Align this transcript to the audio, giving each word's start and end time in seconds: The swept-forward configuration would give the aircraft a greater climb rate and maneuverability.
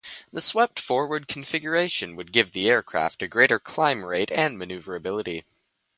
The 0.33 0.41
swept-forward 0.41 1.27
configuration 1.27 2.15
would 2.15 2.31
give 2.31 2.53
the 2.53 2.67
aircraft 2.67 3.21
a 3.21 3.27
greater 3.27 3.59
climb 3.59 4.03
rate 4.03 4.31
and 4.31 4.57
maneuverability. 4.57 5.43